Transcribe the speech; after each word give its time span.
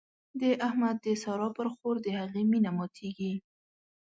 د 0.41 0.43
احمد 0.67 0.95
د 1.05 1.07
سارا 1.23 1.49
پر 1.57 1.67
خور 1.75 1.95
د 2.01 2.07
هغې 2.19 2.43
مينه 2.51 2.71
ماتېږي. 2.77 3.33